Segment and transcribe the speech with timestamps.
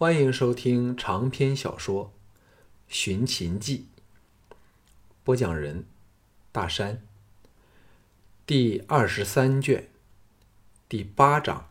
[0.00, 2.06] 欢迎收听长篇小说
[2.86, 3.88] 《寻秦记》，
[5.24, 5.86] 播讲人：
[6.52, 7.02] 大山。
[8.46, 9.88] 第二十三卷，
[10.88, 11.68] 第八章：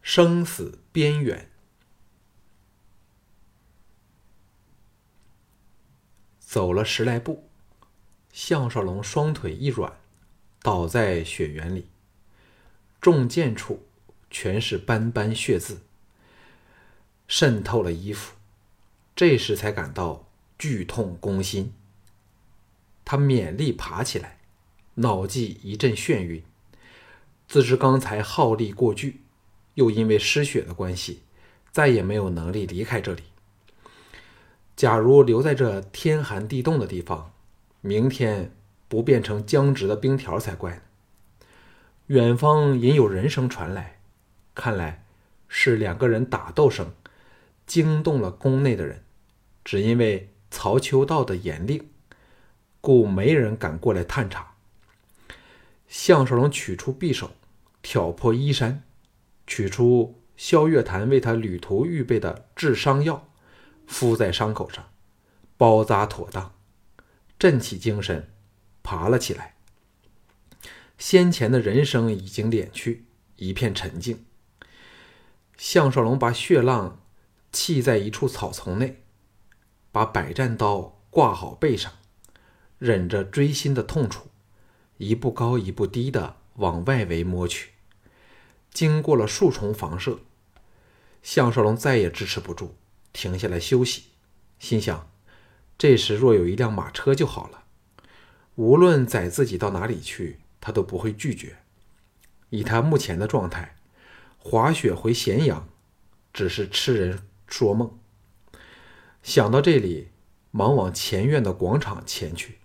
[0.00, 1.50] 生死边缘。
[6.38, 7.46] 走了十来步，
[8.32, 9.98] 项少龙双腿一软，
[10.62, 11.88] 倒在雪原里，
[13.02, 13.86] 中箭处
[14.30, 15.82] 全是斑斑血渍。
[17.34, 18.34] 渗透了衣服，
[19.16, 20.28] 这时才感到
[20.58, 21.72] 剧痛攻心。
[23.06, 24.36] 他勉力爬起来，
[24.96, 26.44] 脑际一阵眩晕，
[27.48, 29.22] 自知刚才耗力过巨，
[29.76, 31.22] 又因为失血的关系，
[31.70, 33.22] 再也没有能力离开这里。
[34.76, 37.32] 假如留在这天寒地冻的地方，
[37.80, 38.54] 明天
[38.88, 40.82] 不变成僵直的冰条才怪呢。
[42.08, 44.00] 远方隐有人声传来，
[44.54, 45.06] 看来
[45.48, 46.92] 是两个人打斗声。
[47.72, 49.02] 惊动了宫内的人，
[49.64, 51.88] 只因为曹秋道的严令，
[52.82, 54.56] 故没人敢过来探查。
[55.88, 57.30] 项少龙取出匕首，
[57.80, 58.82] 挑破衣衫，
[59.46, 63.26] 取出萧月潭为他旅途预备的治伤药，
[63.86, 64.90] 敷在伤口上，
[65.56, 66.52] 包扎妥当，
[67.38, 68.28] 振起精神，
[68.82, 69.54] 爬了起来。
[70.98, 74.26] 先前的人声已经敛去，一片沉静。
[75.56, 76.98] 项少龙把血浪。
[77.52, 79.02] 弃在一处草丛内，
[79.92, 81.92] 把百战刀挂好背上，
[82.78, 84.28] 忍着锥心的痛楚，
[84.96, 87.72] 一步高一步低的往外围摸去。
[88.70, 90.20] 经过了数重房舍，
[91.22, 92.74] 项少龙再也支持不住，
[93.12, 94.04] 停下来休息，
[94.58, 95.10] 心想：
[95.76, 97.64] 这时若有一辆马车就好了，
[98.54, 101.58] 无论载自己到哪里去，他都不会拒绝。
[102.48, 103.76] 以他目前的状态，
[104.38, 105.68] 滑雪回咸阳，
[106.32, 107.28] 只是痴人。
[107.52, 107.98] 说梦，
[109.22, 110.08] 想到这里，
[110.50, 112.60] 忙往前院的广场前去。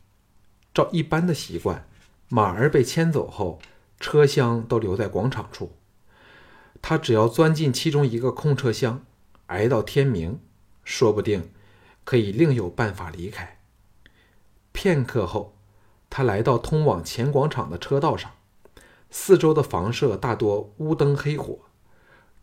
[0.73, 1.85] 照一般的习惯，
[2.29, 3.59] 马儿被牵走后，
[3.99, 5.73] 车厢都留在广场处。
[6.81, 9.05] 他只要钻进其中一个空车厢，
[9.47, 10.39] 挨到天明，
[10.85, 11.51] 说不定
[12.05, 13.59] 可以另有办法离开。
[14.71, 15.57] 片刻后，
[16.09, 18.31] 他来到通往前广场的车道上，
[19.11, 21.59] 四周的房舍大多乌灯黑火，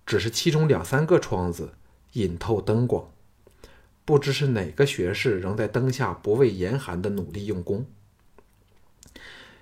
[0.05, 1.73] 只是其中两三个窗子。
[2.15, 3.13] 引透灯光，
[4.05, 7.87] 不知是哪个学士仍在灯下不畏严寒的努力用功。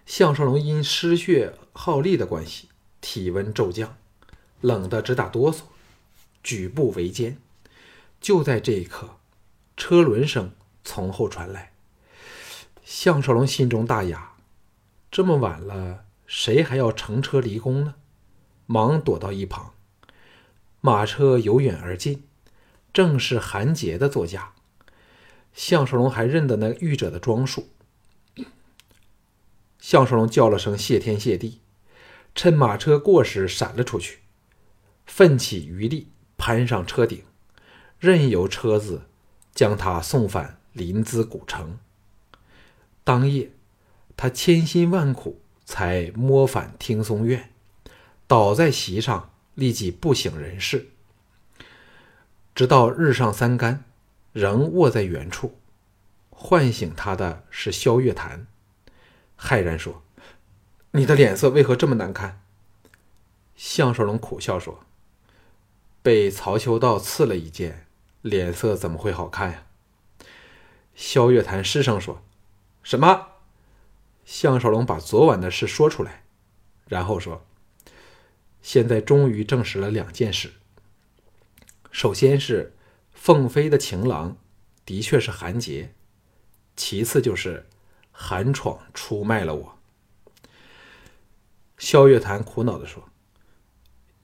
[0.06, 2.68] 项少龙因失血耗力的关系，
[3.00, 3.96] 体温骤降，
[4.60, 5.60] 冷得直打哆嗦，
[6.42, 7.38] 举步维艰。
[8.20, 9.16] 就在这一刻，
[9.76, 10.52] 车轮声
[10.84, 11.72] 从后传来，
[12.84, 14.34] 项少龙心中大哑：
[15.10, 17.94] 这么晚了，谁还要乘车离宫呢？
[18.66, 19.72] 忙躲到一旁。
[20.80, 22.24] 马车由远而近。
[22.92, 24.52] 正是韩杰的座驾，
[25.54, 27.68] 项少龙还认得那御者的装束。
[29.78, 31.60] 项少龙叫了声谢天谢地，
[32.34, 34.20] 趁马车过时闪了出去，
[35.06, 37.22] 奋起余力攀上车顶，
[37.98, 39.02] 任由车子
[39.54, 41.78] 将他送返临淄古城。
[43.02, 43.50] 当夜，
[44.16, 47.50] 他千辛万苦才摸返听松院，
[48.26, 50.90] 倒在席上，立即不省人事。
[52.54, 53.84] 直到日上三竿，
[54.32, 55.58] 仍卧在原处。
[56.30, 58.46] 唤醒他的是萧月潭，
[59.38, 60.02] 骇然说
[60.92, 62.42] ：“你的脸色为何这么难看？”
[63.54, 64.84] 项少龙苦笑说
[66.02, 67.86] ：“被曹秋道刺了一剑，
[68.22, 69.66] 脸色怎么会好看呀？”
[70.94, 72.22] 萧月潭失声说
[72.82, 73.28] ：“什么？”
[74.26, 76.24] 项少龙把昨晚的事说出来，
[76.88, 77.44] 然后说
[78.62, 80.52] ：“现在终于证实了两件事。”
[81.92, 82.74] 首先是
[83.12, 84.38] 凤飞的情郎，
[84.86, 85.90] 的确是韩杰；
[86.74, 87.68] 其次就是
[88.10, 89.78] 韩闯出卖了我。
[91.76, 93.10] 萧月潭苦恼的说：“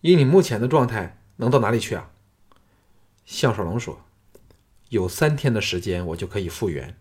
[0.01, 2.11] 以你目前的状态，能到哪里去啊？”
[3.27, 4.01] 项少龙说
[4.89, 6.99] ：“有三天的时间，我就可以复原，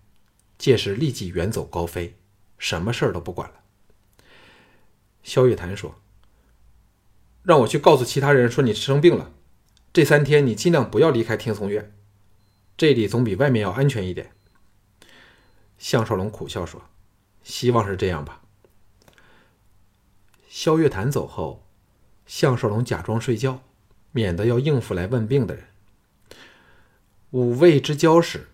[0.58, 2.18] 届时立即远走高飞，
[2.58, 3.62] 什么事儿都不管了。”
[5.24, 5.96] 萧月潭说
[7.44, 9.32] ：“让我去告诉其他人说你生病了。”
[9.98, 11.92] 这三天你尽量不要离开听松院，
[12.78, 14.32] 这里总比外面要安全一点。
[15.80, 16.84] 项少龙苦笑说
[17.42, 18.44] ：“希望是这样吧。”
[20.48, 21.66] 萧月潭走后，
[22.28, 23.64] 项少龙假装睡觉，
[24.12, 25.66] 免得要应付来问病的人。
[27.32, 28.50] 五味之交时，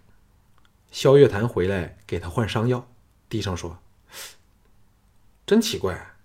[0.94, 2.88] 萧月潭回来给他换伤药，
[3.28, 3.80] 低声说
[5.46, 6.16] ：“真奇怪，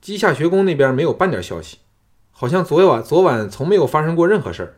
[0.00, 1.80] 稷下学宫那边没有半点消息。”
[2.34, 4.76] 好像昨晚昨晚从没有发生过任何事儿。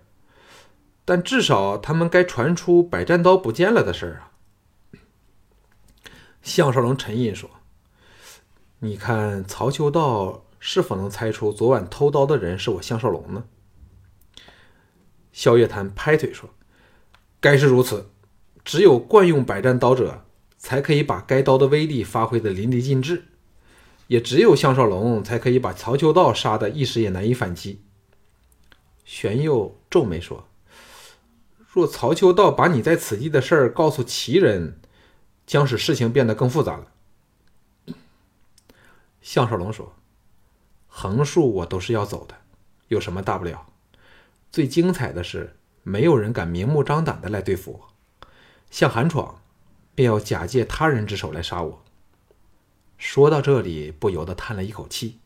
[1.05, 4.31] 但至少他们该传出百战刀不见了的事儿啊。
[6.43, 7.49] 项少龙沉吟说
[8.81, 13.44] ：“你看曹秋道是否能猜出昨晚偷刀的人是我项少龙呢？”
[15.32, 16.50] 萧月潭拍腿说
[17.41, 18.11] ：“该是如此，
[18.64, 20.25] 只有惯用百战刀者，
[20.59, 23.26] 才可以把该刀的威力发挥的淋漓尽致，
[24.06, 27.82] 也只有项少龙才可以把曹秋道杀的一时也难以反击。”
[29.05, 30.49] 玄佑皱眉说
[31.70, 34.79] ：“若曹秋道把你在此地的事儿告诉齐人。”
[35.47, 36.88] 将使事情变得更复杂了。
[39.20, 39.94] 项少龙说
[40.91, 42.35] ：“横竖我都是要走的，
[42.88, 43.64] 有什么大不了？
[44.50, 45.55] 最精彩的是，
[45.85, 48.26] 没有人敢明目张胆的来对付我，
[48.73, 49.41] 像韩闯，
[49.94, 51.85] 便要假借他人之手来杀我。”
[52.99, 55.19] 说到这里，不由得叹了一口气：“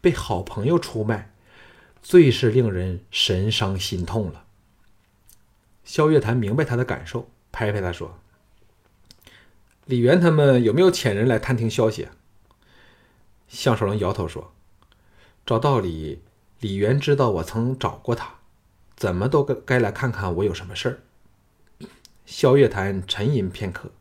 [0.00, 1.32] 被好朋友出卖，
[2.02, 4.44] 最是令人神伤心痛了。”
[5.84, 8.18] 萧月潭明白他的感受，拍拍他说。
[9.84, 12.04] 李元他们有没有遣人来探听消息？
[12.04, 12.12] 啊？”
[13.46, 14.52] 向少龙摇头说
[15.46, 16.22] ：“照道理，
[16.58, 18.34] 李元知道我曾找过他，
[18.96, 21.86] 怎么都该该来看看我有什么事儿。”
[22.26, 23.92] 萧月潭沉吟片刻：“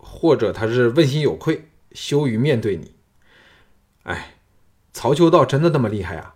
[0.00, 2.94] 或者他是问心有愧，羞于面对你。”
[4.04, 4.34] 哎，
[4.92, 6.34] 曹秋道真的那么厉害啊？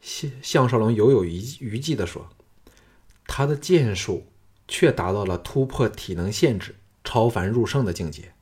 [0.00, 2.28] 项项少龙犹有余余悸的说
[3.26, 4.26] ：“他的剑术。”
[4.66, 8.32] 却达到了突破体能限制、超凡入圣的境界。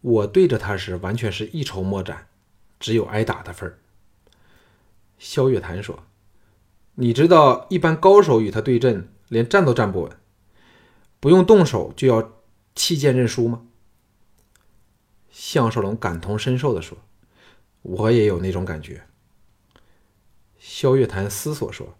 [0.00, 2.28] 我对着他时，完全是一筹莫展，
[2.78, 3.80] 只有挨打的份儿。
[5.18, 6.04] 萧月潭说
[6.94, 10.12] ：“你知道，一般高手与他对阵，连站都站不稳，
[11.18, 12.33] 不用动手就要
[12.74, 13.66] 弃剑认输吗？”
[15.30, 16.98] 项少龙感同身受的说
[17.82, 19.06] ：“我也有那种感觉。”
[20.58, 21.96] 萧月潭思索说。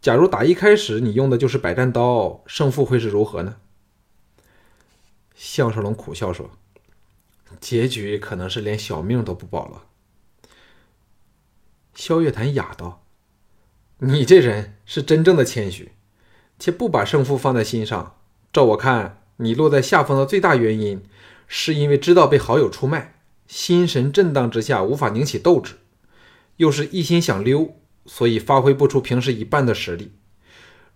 [0.00, 3.60] 假如打一开始你用的就是百战刀，胜负会是如何呢？
[5.34, 6.50] 项少龙苦笑说
[7.60, 9.84] ：“结局可能是连小命都不保了。”
[11.94, 13.04] 萧月潭哑道
[14.00, 15.92] ：“你这人是真正的谦虚，
[16.58, 18.19] 且不把胜负放在心上。
[18.52, 21.02] 照我看，你落在下风的最大原因，
[21.46, 23.14] 是因为知道被好友出卖，
[23.46, 25.74] 心神震荡之下无法凝起斗志，
[26.56, 27.76] 又是一心想溜。”
[28.06, 30.12] 所以发挥不出平时一半的实力。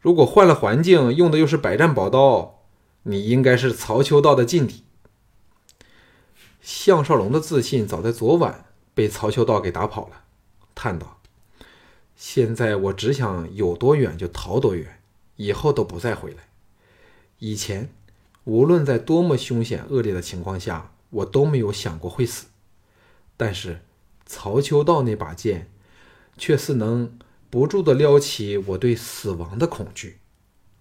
[0.00, 2.62] 如果换了环境，用的又是百战宝刀，
[3.02, 4.82] 你应该是曹秋道的劲敌。
[6.62, 8.64] 项少龙的自信早在昨晚
[8.94, 10.22] 被曹秋道给打跑了，
[10.74, 11.20] 叹道
[12.16, 15.00] ：“现在我只想有多远就逃多远，
[15.36, 16.48] 以后都不再回来。
[17.44, 17.90] 以前
[18.44, 22.46] 无论在多么凶险恶劣的情况下，我都没有想过会死。
[23.36, 23.82] 但是
[24.24, 25.70] 曹秋道那把剑……”
[26.36, 27.16] 却似能
[27.48, 30.18] 不住的撩起我对死亡的恐惧，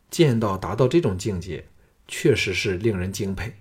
[0.10, 1.68] 剑道达到这种境界，
[2.08, 3.58] 确实是令人敬佩。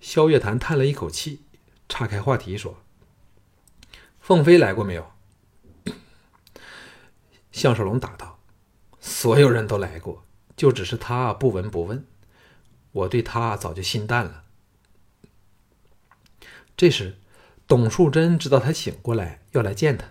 [0.00, 1.40] 萧月潭叹了一口气，
[1.88, 2.78] 岔开话题说
[4.22, 5.10] ：“凤飞来过没有？”
[7.50, 8.38] 项少龙答道
[9.00, 10.23] ：“所有人都来过，
[10.56, 12.06] 就只是他不闻不问。
[12.92, 14.44] 我对他早就心淡了。”
[16.76, 17.16] 这时。
[17.66, 20.08] 董树贞知道他醒过来，要来见他。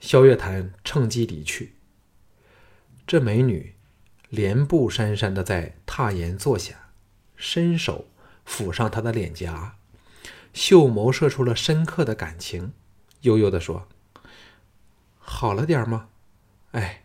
[0.00, 1.74] 萧月潭趁机离去。
[3.06, 3.74] 这美女
[4.30, 6.88] 连步姗姗的在榻沿坐下，
[7.36, 8.08] 伸手
[8.46, 9.76] 抚上他的脸颊，
[10.54, 12.72] 秀眸射出了深刻的感情，
[13.20, 13.86] 悠悠的说
[15.20, 16.08] ：“好了点吗？
[16.70, 17.04] 哎，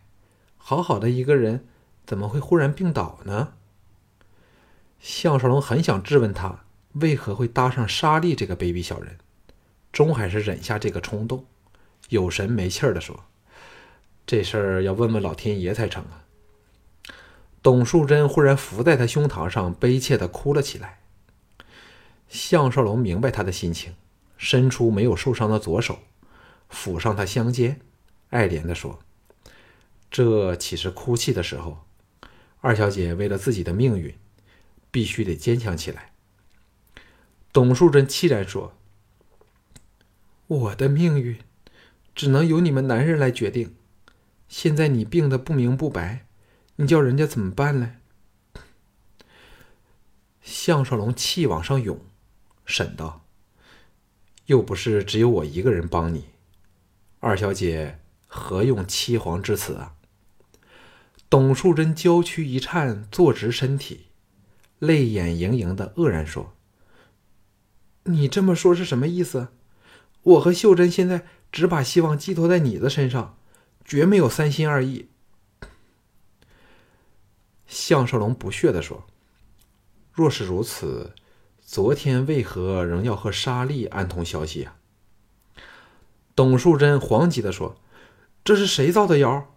[0.56, 1.66] 好好的一个人，
[2.06, 3.54] 怎么会忽然病倒呢？”
[5.00, 9.18] 项少龙很想质问他为何会搭上沙莉这个卑鄙小人。
[9.92, 11.46] 终还是忍下这个冲动，
[12.08, 13.26] 有神没气儿的说
[14.26, 16.24] ：“这事儿要问问老天爷才成啊。”
[17.62, 20.98] 董树贞忽然伏在他胸膛上，悲切的哭了起来。
[22.28, 23.94] 项少龙明白他的心情，
[24.36, 26.00] 伸出没有受伤的左手，
[26.68, 27.80] 抚上他香肩，
[28.30, 28.98] 爱怜的说
[30.10, 31.86] ：“这岂是哭泣的时候？
[32.64, 34.16] 二小姐为了自己的命运，
[34.90, 36.14] 必须得坚强起来。”
[37.52, 38.74] 董树贞凄然说。
[40.46, 41.38] 我的命运，
[42.14, 43.76] 只能由你们男人来决定。
[44.48, 46.24] 现在你病得不明不白，
[46.76, 47.96] 你叫人家怎么办呢？
[50.40, 52.00] 项少龙气往上涌，
[52.64, 53.26] 沈道
[54.46, 56.30] ：“又不是只有我一个人帮你，
[57.20, 59.93] 二小姐何用凄惶之词啊？”
[61.34, 64.06] 董树贞娇躯一颤，坐直身体，
[64.78, 66.54] 泪眼盈盈的愕然说
[68.06, 69.48] ：“你这么说是什么意思？”
[70.22, 73.36] 我和秀珍现在只把希望寄托在你的身上，
[73.84, 75.08] 绝没有三心二意。”
[77.66, 79.04] 项少龙不屑地说
[80.14, 81.16] ：“若是如此，
[81.60, 84.76] 昨天为何仍要和沙莉安通消息啊？”
[86.36, 87.76] 董树贞惶急地说
[88.44, 89.50] ：“这是谁造的谣？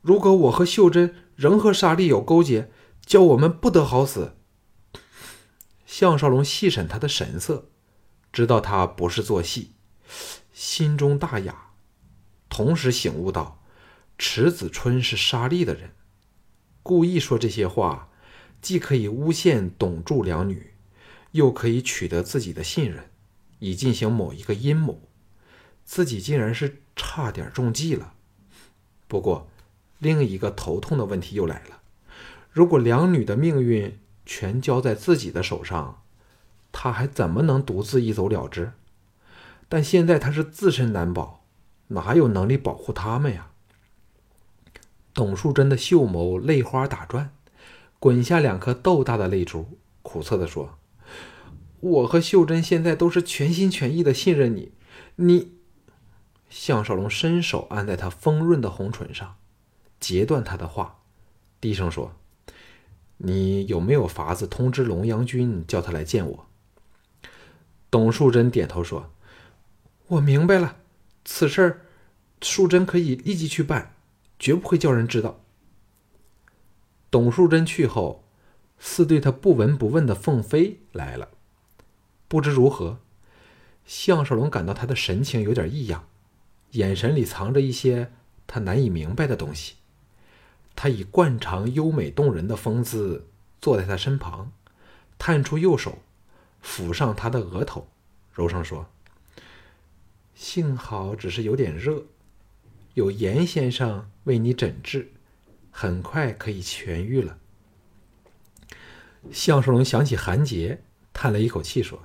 [0.00, 2.70] 如果我和秀珍仍和沙莉有勾结，
[3.04, 4.36] 叫我们不得好死。”
[5.84, 7.68] 项少龙细审他的神色，
[8.32, 9.72] 知道他不是做戏，
[10.52, 11.72] 心中大雅，
[12.48, 13.62] 同时醒悟到
[14.16, 15.90] 池子春是沙莉的人。
[16.82, 18.10] 故意说这些话，
[18.62, 20.74] 既可以诬陷董柱两女，
[21.32, 23.10] 又可以取得自己的信任，
[23.58, 25.02] 以进行某一个阴谋。
[25.84, 28.14] 自己竟然是差点中计了。
[29.08, 29.50] 不过，
[30.00, 31.80] 另一个头痛的问题又来了：
[32.50, 36.02] 如果两女的命运全交在自己的手上，
[36.72, 38.72] 他还怎么能独自一走了之？
[39.68, 41.44] 但现在他是自身难保，
[41.88, 43.50] 哪有能力保护他们呀？
[45.12, 47.32] 董树贞的秀眸泪花打转，
[47.98, 50.78] 滚下两颗豆大的泪珠，苦涩地说
[51.80, 54.72] ：“我和秀珍现在都是全心全意的信任你。”
[55.16, 55.52] 你，
[56.48, 59.36] 项少龙伸手按在她丰润的红唇上，
[60.00, 60.98] 截断他的话，
[61.60, 62.16] 低声说
[63.18, 66.46] ：“你有没有法子通知龙阳君，叫他来见我？”
[67.90, 69.12] 董树贞点头说
[70.08, 70.78] ：“我明白了，
[71.24, 71.80] 此事儿，
[72.40, 73.94] 淑贞可以立即去办。”
[74.40, 75.38] 绝不会叫人知道。
[77.10, 78.24] 董淑贞去后，
[78.78, 81.28] 似对他不闻不问的凤飞来了。
[82.26, 83.00] 不知如何，
[83.84, 86.08] 项少龙感到他的神情有点异样，
[86.70, 88.12] 眼神里藏着一些
[88.46, 89.74] 他难以明白的东西。
[90.82, 93.28] 他以惯常优美动人的风姿
[93.60, 94.50] 坐在他身旁，
[95.18, 95.98] 探出右手，
[96.64, 97.86] 抚上他的额头，
[98.32, 98.88] 柔声说
[100.34, 102.04] ：“幸好只是有点热。”
[102.94, 105.12] 有严先生为你诊治，
[105.70, 107.36] 很快可以痊愈了。
[109.30, 110.80] 项少龙想起韩杰，
[111.12, 112.04] 叹了一口气说：“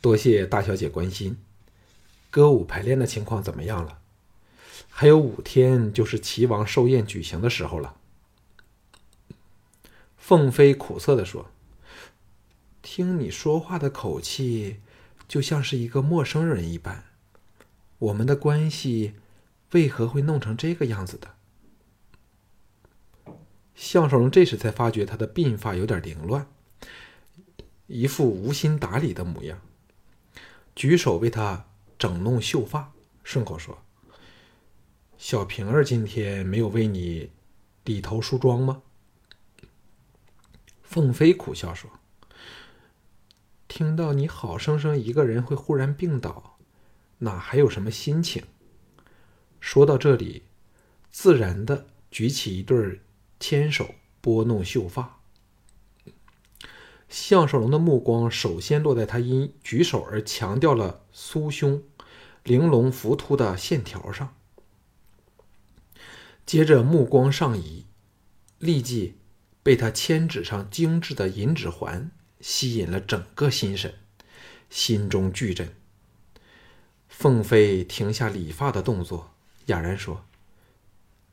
[0.00, 1.36] 多谢大小姐关心。
[2.30, 3.98] 歌舞排练的情况怎么样了？
[4.88, 7.96] 还有五天就是齐王寿宴举行的时候了。”
[10.16, 11.50] 凤飞苦涩的说
[12.82, 14.80] ：“听你说话的口气，
[15.26, 17.04] 就像是一个陌生人一般。
[17.98, 19.14] 我们的关系……”
[19.72, 21.34] 为何会弄成这个样子的？
[23.74, 26.46] 项少龙这时才发觉他的鬓发有点凌乱，
[27.86, 29.62] 一副无心打理的模样。
[30.76, 31.64] 举手为他
[31.98, 32.92] 整弄秀发，
[33.24, 33.82] 顺口说
[35.24, 37.30] ：“小平儿今天没有为你
[37.84, 38.82] 理头梳妆吗？”
[40.82, 41.88] 凤飞苦笑说
[43.68, 46.58] ：“听到你好生生一个人会忽然病倒，
[47.18, 48.42] 哪还有什么心情？”
[49.60, 50.42] 说到这里，
[51.12, 53.00] 自然的举起一对
[53.38, 55.20] 牵手拨弄秀发。
[57.08, 61.80] 项少龙的目光首先落在他因举手而强调了酥胸、
[62.42, 64.34] 玲珑浮凸的线条上，
[66.44, 67.86] 接着目光上移，
[68.58, 69.18] 立即
[69.62, 73.94] 被他千指上精致的银指环吸引了整个心神，
[74.68, 75.74] 心中巨震。
[77.08, 79.30] 凤飞停下理发的动作。
[79.66, 80.24] 哑然说：“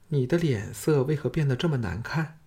[0.09, 2.37] 你的脸色为何变得这么难看？”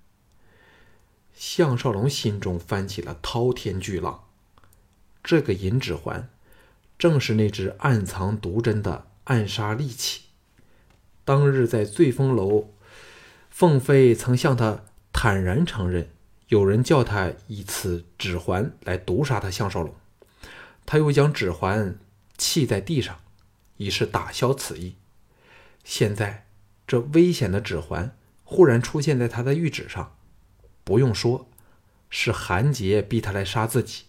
[1.35, 4.25] 项少龙心中翻起了滔天巨浪。
[5.25, 6.31] 这个银指环，
[6.97, 10.22] 正是那只暗藏毒针的暗杀利器。
[11.25, 12.71] 当日在醉风楼，
[13.49, 16.11] 凤飞曾向他坦然承认，
[16.49, 19.95] 有人叫他以此指环来毒杀他项少龙。
[20.85, 21.97] 他又将指环
[22.37, 23.21] 弃在地上，
[23.77, 24.97] 以示打消此意。
[25.85, 26.47] 现在，
[26.87, 30.17] 这危险的指环忽然出现在他的玉指上，
[30.83, 31.49] 不用说，
[32.11, 34.07] 是韩杰逼他来杀自己，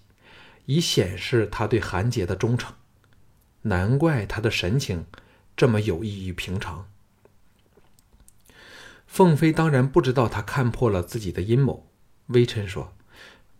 [0.65, 2.73] 以显示他对韩杰的忠诚。
[3.61, 5.05] 难怪他的神情
[5.55, 6.87] 这么有异于平常。
[9.13, 11.87] 凤飞当然不知道他看破了自己的阴谋，
[12.29, 12.95] 微臣说：“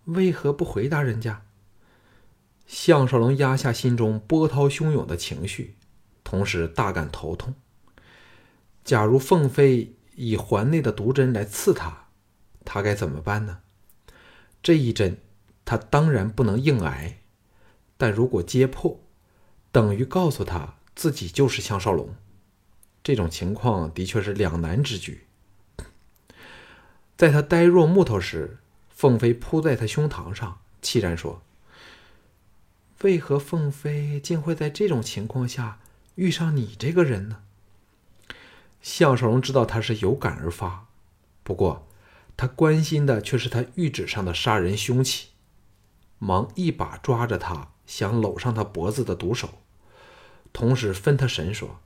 [0.06, 1.46] 为何不回答人家？”
[2.66, 5.76] 项少龙压下心中波涛汹涌的情绪，
[6.24, 7.54] 同时大感头痛。
[8.84, 12.08] 假如凤飞以环内的毒针来刺他，
[12.66, 13.60] 他该怎么办呢？
[14.64, 15.20] 这一针，
[15.64, 17.20] 他当然不能硬挨。
[17.96, 19.00] 但如果揭破，
[19.72, 22.16] 等于告诉他自己就是项少龙。
[23.04, 25.28] 这种情况的确是两难之举。
[27.24, 28.58] 在他呆若木头时，
[28.90, 31.42] 凤飞扑在他胸膛上，凄然说
[33.04, 35.80] ：“为何凤飞竟会在这种情况下
[36.16, 37.44] 遇上你这个人呢？”
[38.84, 40.88] 项少龙知道他是有感而发，
[41.44, 41.88] 不过
[42.36, 45.30] 他关心的却是他玉指上的杀人凶器，
[46.20, 49.62] 忙一把抓着他，想搂上他脖子的毒手，
[50.52, 51.80] 同时分他神说：“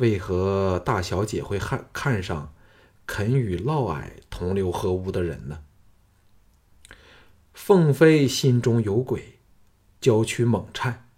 [0.00, 2.53] 为何大小姐会看看上
[3.06, 5.62] 肯与嫪毐同流合污的人呢？”
[7.54, 9.38] 凤飞心中有鬼，
[10.00, 11.08] 娇躯猛颤，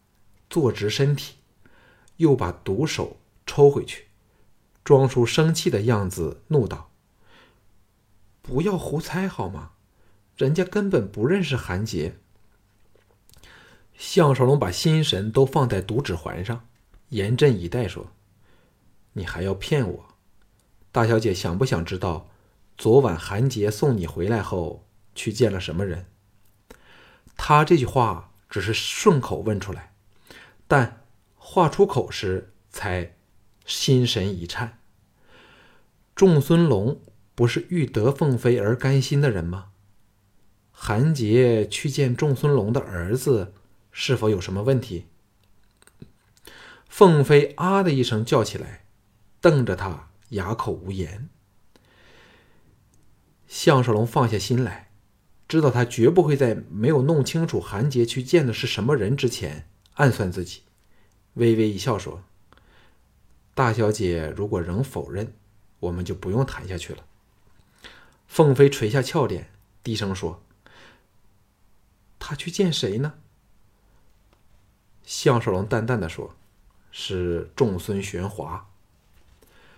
[0.50, 1.36] 坐直身体，
[2.16, 3.16] 又把毒手
[3.46, 4.06] 抽回去，
[4.84, 6.90] 装出生气的样子，怒道
[8.42, 9.72] ：“不要胡猜好吗？
[10.36, 12.16] 人家根本不认识韩杰。”
[13.96, 16.68] 项少龙把心神都放在毒指环上，
[17.08, 18.12] 严阵以待，说
[19.14, 20.15] ：“你还要骗我？
[20.96, 22.30] 大小姐想不想知道，
[22.78, 26.06] 昨晚韩杰送你回来后去见了什么人？”
[27.36, 29.92] 他这句话只是顺口问出来，
[30.66, 33.14] 但话出口时才
[33.66, 34.78] 心神一颤。
[36.14, 36.98] 仲孙龙
[37.34, 39.72] 不是欲得凤飞而甘心的人吗？
[40.70, 43.52] 韩杰去见仲孙龙的儿子，
[43.92, 45.04] 是否有什么问题？
[46.88, 48.86] 凤飞啊的一声叫起来，
[49.42, 51.28] 瞪着他，哑口无言。
[53.46, 54.86] 项少龙放下心来。
[55.48, 60.62] 知道他绝不会在没有弄清楚韩杰去见的是什么人之前暗算自己，
[61.34, 62.24] 微微一笑说
[63.54, 65.32] ：“大小姐如果仍否认，
[65.78, 67.04] 我们就不用谈下去了。”
[68.26, 69.48] 凤飞垂下俏脸，
[69.84, 70.42] 低声说
[72.18, 73.14] ：“他去见谁呢？”
[75.06, 76.34] 项少龙淡淡的说
[76.90, 78.68] ：“是仲孙玄华。”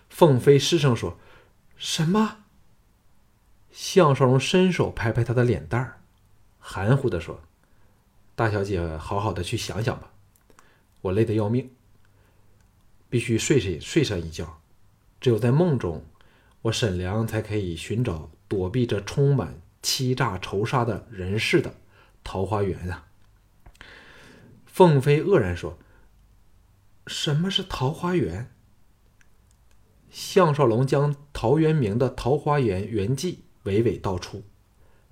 [0.09, 1.19] 凤飞失声说
[1.77, 2.45] ：“什么？”
[3.71, 6.01] 项少龙伸手拍拍他的脸蛋儿，
[6.59, 7.43] 含糊的说
[8.35, 10.11] ：“大小姐，好好的去想想吧，
[11.03, 11.71] 我累得要命，
[13.09, 14.61] 必须睡睡睡上一觉。
[15.21, 16.05] 只有在梦中，
[16.63, 21.75] 我沈良才可以寻找躲避着充满欺诈仇杀的人世的
[22.25, 23.07] 桃花源啊。”
[24.67, 25.79] 凤飞愕然说
[27.07, 28.51] ：“什么是桃花源？”
[30.11, 33.33] 项少龙将陶渊明的《桃花源源记》。
[33.65, 34.45] 娓娓道出，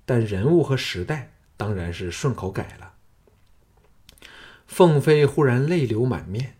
[0.03, 2.93] 但人物和时代当然是顺口改了。
[4.65, 6.55] 凤飞忽然泪流满面，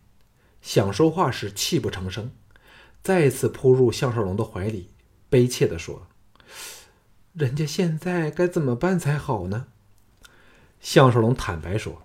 [0.61, 2.29] 想说话时泣不成声，
[3.01, 4.91] 再次扑入项少龙的怀里，
[5.27, 6.05] 悲切地说
[7.33, 9.67] ：“人家现在该怎么办才好呢？”
[10.79, 12.03] 项少龙坦白说：“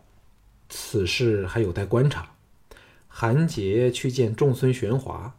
[0.70, 2.36] 此事还有待观察。
[3.08, 5.36] 韩杰去见仲孙玄华，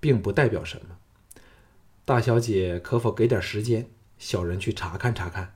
[0.00, 0.96] 并不代表什么。
[2.04, 5.54] 大小姐可否给点时间？”小人去查看查看。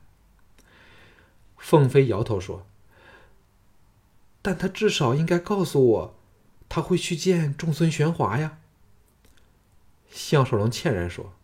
[1.56, 2.66] 凤飞摇头说
[4.42, 6.16] ：“但他至少应该告诉我，
[6.68, 8.58] 他会去见仲孙玄华呀。”
[10.10, 11.34] 项少龙歉然说：“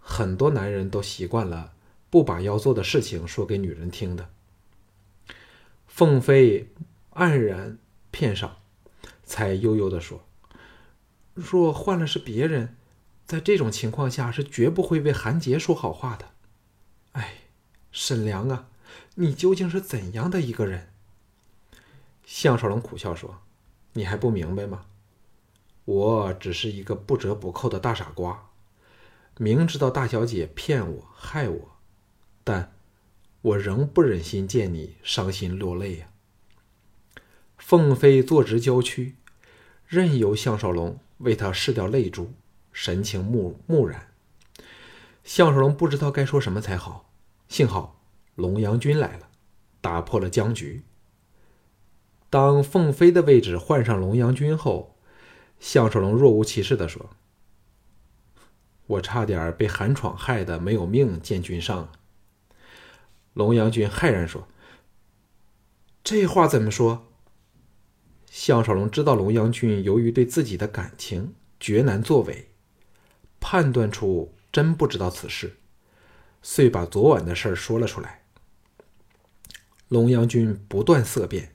[0.00, 1.72] 很多男人都习惯了
[2.10, 4.28] 不把要做的事情说给女人听的。”
[5.86, 6.68] 凤飞
[7.12, 7.78] 黯然
[8.10, 8.56] 片上，
[9.24, 10.24] 才悠悠的说
[11.34, 12.76] ：“若换了是别人，
[13.24, 16.30] 在这种情况下是绝不会为韩杰说好话的。”
[17.12, 17.34] 哎，
[17.90, 18.68] 沈良啊，
[19.16, 20.92] 你究竟是怎样的一个人？
[22.24, 23.42] 项少龙苦笑说
[23.94, 24.86] ：“你还不明白吗？
[25.84, 28.50] 我只是一个不折不扣的大傻瓜，
[29.36, 31.76] 明知道大小姐骗我、害我，
[32.44, 32.72] 但
[33.42, 36.06] 我仍不忍心见你伤心落泪呀。”
[37.58, 39.16] 凤飞坐直娇躯，
[39.86, 42.32] 任由项少龙为他拭掉泪珠，
[42.72, 44.08] 神情木木然。
[45.24, 47.10] 项少龙不知道该说什么才好，
[47.48, 48.00] 幸好
[48.34, 49.28] 龙阳君来了，
[49.80, 50.82] 打破了僵局。
[52.28, 54.96] 当凤飞的位置换上龙阳君后，
[55.60, 57.10] 项少龙若无其事的说
[58.86, 61.92] ：“我差点被韩闯害得没有命见君上了。”
[63.34, 64.48] 龙阳君骇然说
[66.02, 67.06] ：“这话怎么说？”
[68.34, 72.48] 项少龙知道龙阳君由于对自己的感情绝难作为，
[73.38, 74.34] 判断出。
[74.50, 75.56] 真不知道此事，
[76.42, 78.24] 遂把昨晚的事说了出来。
[79.88, 81.54] 龙阳君不断色变，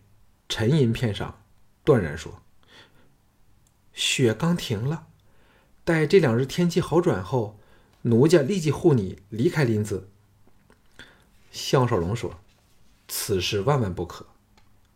[0.50, 1.44] 沉吟片上，
[1.84, 2.42] 断然说
[3.94, 5.08] ：“雪刚停了，
[5.84, 7.60] 待这两日天气好转后，
[8.04, 10.10] 奴家立即护你离开林子。”
[11.52, 12.40] 项少龙说
[13.08, 14.26] ：“此事万万不可，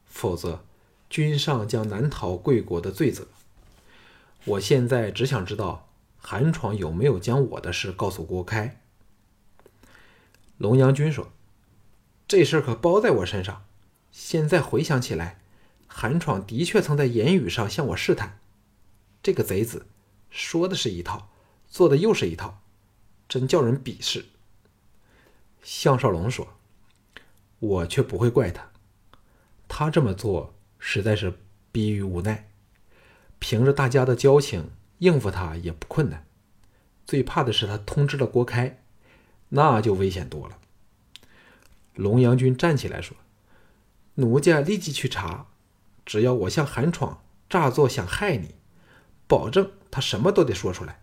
[0.06, 0.66] 否则
[1.12, 3.28] 君上将难逃贵国的罪责。
[4.46, 5.88] 我现在只想知道。”
[6.24, 8.80] 韩闯有没有将我的事告诉郭开？
[10.60, 11.32] 龙阳君说
[12.28, 13.66] ：“这事可包在我身上。
[14.12, 15.42] 现在回想起来，
[15.88, 18.40] 韩闯的确曾在言语上向我试探。
[19.24, 19.88] 这个贼子
[20.30, 21.30] 说的是一套，
[21.68, 22.62] 做的又是一套，
[23.28, 24.26] 真叫人鄙视。
[25.64, 26.50] 项少龙说
[27.58, 28.70] ：“我却不会怪他，
[29.68, 31.40] 他这么做实在是
[31.72, 32.50] 逼于无奈。
[33.40, 36.26] 凭着大家的交情，应付他也不困难。
[37.06, 38.84] 最怕的是他通知了郭开，
[39.48, 40.58] 那就危险多了。”
[41.96, 43.16] 龙阳君站起来说
[44.16, 45.48] ：“奴家立即去查，
[46.06, 48.56] 只要我向韩闯诈作想害你，
[49.28, 51.00] 保证他什么都得说出来。”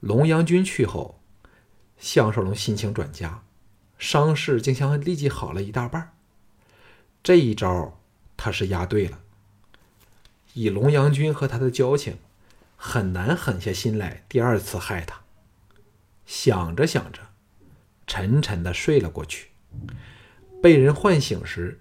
[0.00, 1.20] 龙阳君去后。
[1.96, 3.44] 项少龙心情转佳，
[3.98, 6.12] 伤势竟像立即好了一大半。
[7.22, 7.98] 这一招
[8.36, 9.20] 他是押对了。
[10.52, 12.18] 以龙阳君和他的交情，
[12.76, 15.22] 很难狠下心来第二次害他。
[16.24, 17.20] 想着想着，
[18.06, 19.48] 沉沉的睡了过去。
[20.62, 21.80] 被人唤醒时，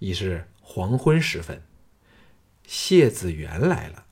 [0.00, 1.62] 已是黄昏时分。
[2.66, 4.04] 谢子元来了。